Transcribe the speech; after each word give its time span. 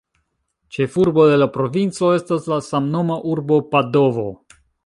Ĉefurbo 0.77 1.25
de 1.33 1.35
la 1.41 1.47
provinco 1.59 2.11
estas 2.21 2.49
la 2.55 2.59
samnoma 2.71 3.21
urbo 3.37 3.63
Padovo. 3.75 4.29